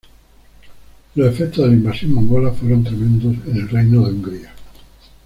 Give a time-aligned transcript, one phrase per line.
[1.13, 4.51] Los efectos de la invasión mongola fueron tremendos en el reino de Hungría.